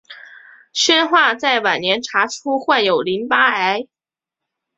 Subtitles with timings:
[0.73, 3.87] 宣化在晚年查出患有淋巴癌。